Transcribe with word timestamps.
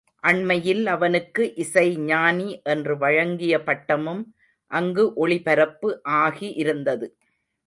அண்மையில் 0.23 0.85
அவனுக்கு 0.87 1.43
இசை 1.55 1.85
ஞானி 2.03 2.61
என்று 2.63 2.97
வழங்கிய 2.97 3.55
பட்டமும் 3.63 4.23
அங்கு 4.71 5.05
ஒளிபரப்பு 5.15 5.89
ஆகி 6.21 6.49
இருந்தது. 6.55 7.07